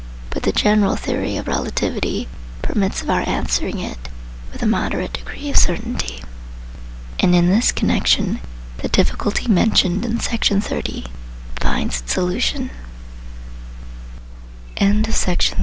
[0.31, 2.27] But the general theory of relativity
[2.63, 4.09] permits of our answering it
[4.51, 6.23] with a moduate degree of certainty,
[7.19, 8.39] and in this connection
[8.79, 11.05] the difficulty mentioned in Section 30
[11.59, 12.71] finds its solution.